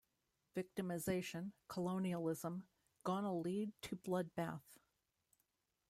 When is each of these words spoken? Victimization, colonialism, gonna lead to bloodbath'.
Victimization, 0.55 1.51
colonialism, 1.67 2.63
gonna 3.03 3.37
lead 3.37 3.71
to 3.83 3.95
bloodbath'. 3.95 4.79